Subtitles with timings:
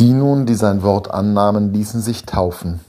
[0.00, 2.80] Die nun, die sein Wort annahmen, ließen sich taufen.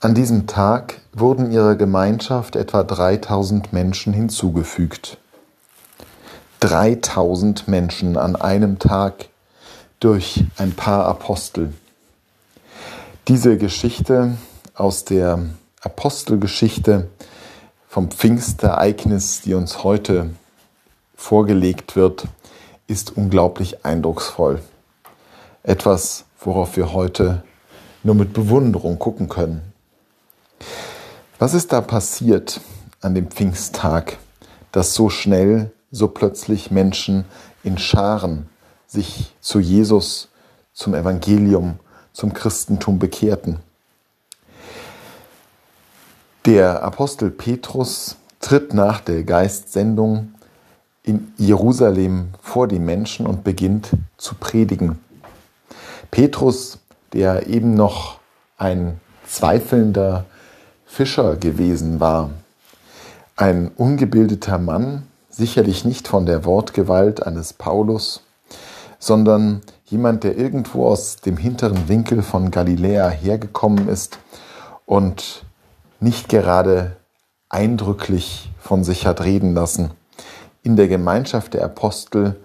[0.00, 5.18] An diesem Tag wurden ihrer Gemeinschaft etwa 3000 Menschen hinzugefügt.
[6.60, 9.28] 3000 Menschen an einem Tag
[10.00, 11.74] durch ein paar Apostel.
[13.28, 14.38] Diese Geschichte
[14.74, 15.40] aus der
[15.82, 17.10] Apostelgeschichte
[17.86, 20.30] vom Pfingstereignis, die uns heute
[21.16, 22.24] vorgelegt wird,
[22.86, 24.62] ist unglaublich eindrucksvoll.
[25.66, 27.42] Etwas, worauf wir heute
[28.02, 29.62] nur mit Bewunderung gucken können.
[31.38, 32.60] Was ist da passiert
[33.00, 34.18] an dem Pfingsttag,
[34.72, 37.24] dass so schnell, so plötzlich Menschen
[37.62, 38.46] in Scharen
[38.86, 40.28] sich zu Jesus,
[40.74, 41.78] zum Evangelium,
[42.12, 43.58] zum Christentum bekehrten?
[46.44, 50.34] Der Apostel Petrus tritt nach der Geistsendung
[51.02, 54.98] in Jerusalem vor die Menschen und beginnt zu predigen.
[56.14, 56.78] Petrus,
[57.12, 58.20] der eben noch
[58.56, 60.26] ein zweifelnder
[60.86, 62.30] Fischer gewesen war,
[63.34, 68.22] ein ungebildeter Mann, sicherlich nicht von der Wortgewalt eines Paulus,
[69.00, 74.20] sondern jemand, der irgendwo aus dem hinteren Winkel von Galiläa hergekommen ist
[74.86, 75.44] und
[75.98, 76.94] nicht gerade
[77.48, 79.90] eindrücklich von sich hat reden lassen.
[80.62, 82.36] In der Gemeinschaft der Apostel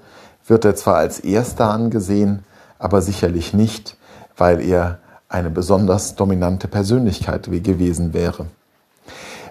[0.47, 2.43] wird er zwar als erster angesehen,
[2.79, 3.97] aber sicherlich nicht,
[4.37, 8.47] weil er eine besonders dominante Persönlichkeit gewesen wäre.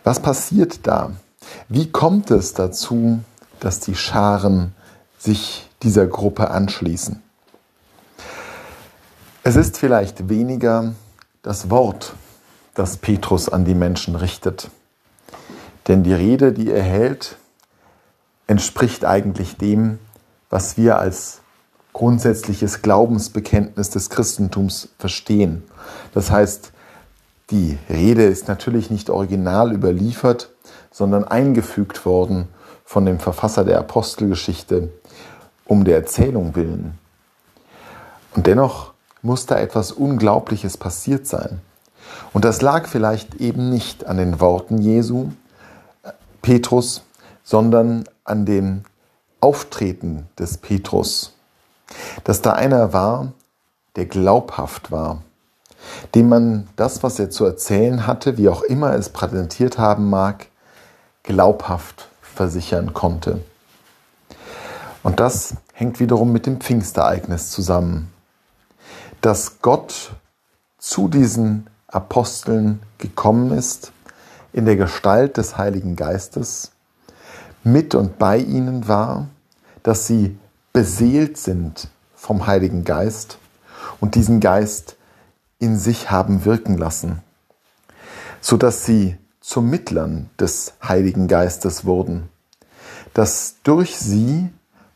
[0.02, 1.12] Was passiert da?
[1.68, 3.20] Wie kommt es dazu,
[3.60, 4.74] dass die Scharen
[5.18, 7.22] sich dieser Gruppe anschließen?
[9.44, 10.94] Es ist vielleicht weniger
[11.42, 12.14] das Wort,
[12.74, 14.70] das Petrus an die Menschen richtet.
[15.86, 17.36] Denn die Rede, die er hält,
[18.46, 19.98] entspricht eigentlich dem,
[20.50, 21.40] was wir als
[21.98, 25.64] grundsätzliches Glaubensbekenntnis des Christentums verstehen.
[26.14, 26.70] Das heißt,
[27.50, 30.50] die Rede ist natürlich nicht original überliefert,
[30.92, 32.46] sondern eingefügt worden
[32.84, 34.90] von dem Verfasser der Apostelgeschichte
[35.64, 36.96] um der Erzählung willen.
[38.36, 41.60] Und dennoch muss da etwas Unglaubliches passiert sein.
[42.32, 45.32] Und das lag vielleicht eben nicht an den Worten Jesu,
[46.42, 47.02] Petrus,
[47.42, 48.84] sondern an dem
[49.40, 51.34] Auftreten des Petrus
[52.24, 53.32] dass da einer war,
[53.96, 55.22] der glaubhaft war,
[56.14, 60.46] dem man das, was er zu erzählen hatte, wie auch immer es präsentiert haben mag,
[61.22, 63.40] glaubhaft versichern konnte.
[65.02, 68.12] Und das hängt wiederum mit dem Pfingstereignis zusammen,
[69.20, 70.12] dass Gott
[70.78, 73.92] zu diesen Aposteln gekommen ist
[74.52, 76.72] in der Gestalt des Heiligen Geistes,
[77.64, 79.26] mit und bei ihnen war,
[79.82, 80.38] dass sie
[80.72, 83.38] beseelt sind vom Heiligen Geist
[84.00, 84.96] und diesen Geist
[85.58, 87.22] in sich haben wirken lassen,
[88.40, 92.28] so dass sie zu Mittlern des Heiligen Geistes wurden,
[93.14, 94.50] dass durch sie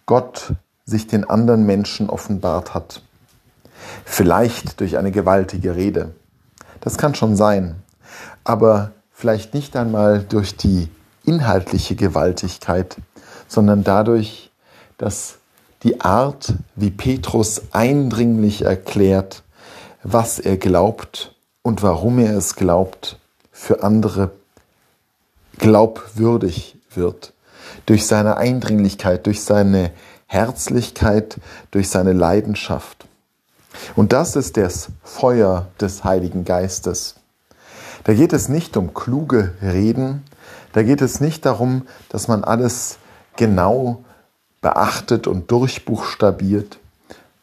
[0.06, 3.03] Gott sich den anderen Menschen offenbart hat.
[4.05, 6.15] Vielleicht durch eine gewaltige Rede.
[6.81, 7.77] Das kann schon sein.
[8.44, 10.88] Aber vielleicht nicht einmal durch die
[11.25, 12.97] inhaltliche Gewaltigkeit,
[13.49, 14.50] sondern dadurch,
[14.99, 15.38] dass
[15.82, 19.43] die Art, wie Petrus eindringlich erklärt,
[20.03, 23.19] was er glaubt und warum er es glaubt,
[23.50, 24.31] für andere
[25.59, 27.32] glaubwürdig wird.
[27.87, 29.93] Durch seine Eindringlichkeit, durch seine
[30.26, 31.38] Herzlichkeit,
[31.70, 33.06] durch seine Leidenschaft.
[33.97, 37.16] Und das ist das Feuer des Heiligen Geistes.
[38.04, 40.25] Da geht es nicht um kluge Reden,
[40.72, 42.99] da geht es nicht darum, dass man alles
[43.37, 44.04] genau
[44.62, 46.78] beachtet und durchbuchstabiert,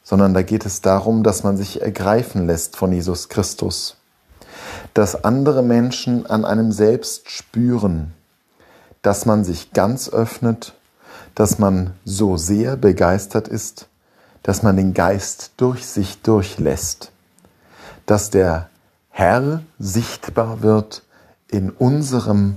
[0.03, 3.97] sondern da geht es darum, dass man sich ergreifen lässt von Jesus Christus,
[4.95, 8.13] dass andere Menschen an einem selbst spüren,
[9.03, 10.73] dass man sich ganz öffnet,
[11.35, 13.87] dass man so sehr begeistert ist,
[14.41, 17.11] dass man den Geist durch sich durchlässt,
[18.05, 18.69] dass der
[19.09, 21.03] Herr sichtbar wird
[21.49, 22.55] in unserem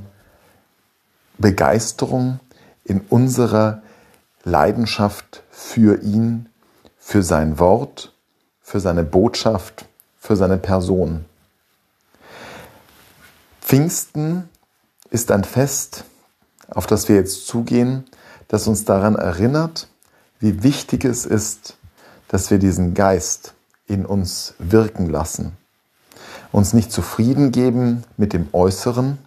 [1.38, 2.38] Begeisterung,
[2.85, 3.82] in unserer
[4.44, 6.49] Leidenschaft für ihn,
[6.99, 8.12] für sein Wort,
[8.61, 9.87] für seine Botschaft,
[10.19, 11.25] für seine Person.
[13.61, 14.49] Pfingsten
[15.11, 16.05] ist ein Fest,
[16.69, 18.05] auf das wir jetzt zugehen,
[18.49, 19.89] das uns daran erinnert,
[20.41, 21.77] wie wichtig es ist,
[22.29, 23.55] dass wir diesen Geist
[23.87, 25.56] in uns wirken lassen.
[26.50, 29.19] Uns nicht zufrieden geben mit dem Äußeren,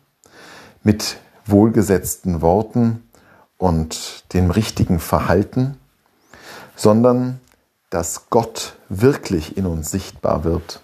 [0.83, 3.04] mit wohlgesetzten Worten,
[3.57, 5.77] und dem richtigen Verhalten,
[6.75, 7.39] sondern
[7.89, 10.81] dass Gott wirklich in uns sichtbar wird,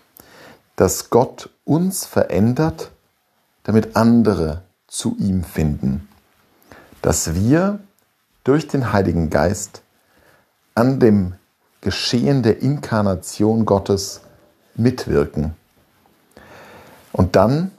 [0.75, 2.91] dass Gott uns verändert,
[3.63, 6.07] damit andere zu ihm finden,
[7.01, 7.79] dass wir
[8.43, 9.81] durch den Heiligen Geist
[10.73, 11.35] an dem
[11.81, 14.21] Geschehen der Inkarnation Gottes
[14.75, 15.55] mitwirken.
[17.11, 17.71] Und dann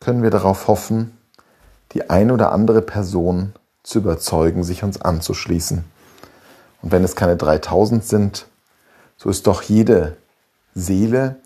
[0.00, 1.16] können wir darauf hoffen,
[1.92, 3.52] die eine oder andere Person
[3.82, 5.84] zu überzeugen, sich uns anzuschließen.
[6.82, 8.46] Und wenn es keine 3000 sind,
[9.16, 10.16] so ist doch jede
[10.74, 11.36] Seele,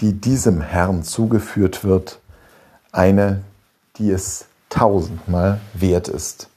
[0.00, 2.20] die diesem Herrn zugeführt wird,
[2.92, 3.42] eine,
[3.96, 6.48] die es tausendmal wert ist.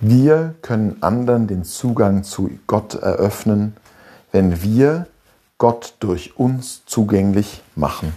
[0.00, 3.76] Wir können anderen den Zugang zu Gott eröffnen,
[4.32, 5.06] wenn wir
[5.58, 8.12] Gott durch uns zugänglich machen.